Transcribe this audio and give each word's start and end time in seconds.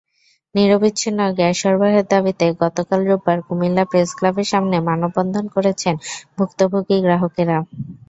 নিরবচ্ছিন্ন 0.55 1.19
gas 1.37 1.55
সরবরাহের 1.61 2.05
দাবিতে 2.13 2.45
গতকাল 2.61 2.99
রোববার 3.03 3.37
কুমিল্লা 3.47 3.83
প্রেসক্লাবের 3.91 4.47
সামনে 4.53 4.77
মানববন্ধন 4.87 5.45
করেছেন 5.55 5.95
ভুক্তভোগী 6.37 6.97
গ্রাহকেরা। 7.05 7.57